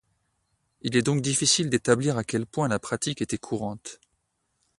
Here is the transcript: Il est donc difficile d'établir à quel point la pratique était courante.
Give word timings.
Il 0.81 0.97
est 0.97 1.03
donc 1.03 1.21
difficile 1.21 1.69
d'établir 1.69 2.17
à 2.17 2.23
quel 2.23 2.47
point 2.47 2.67
la 2.67 2.79
pratique 2.79 3.21
était 3.21 3.37
courante. 3.37 3.99